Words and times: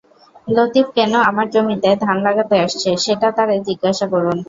লতিফ 0.47 0.87
কেন 0.97 1.13
আমার 1.29 1.47
জমিতে 1.53 1.89
ধান 2.03 2.17
লাগাতে 2.27 2.55
আসছে, 2.65 2.89
সেটা 3.05 3.27
তাঁরে 3.37 3.55
জিজ্ঞাসা 3.67 4.05
করুন। 4.13 4.37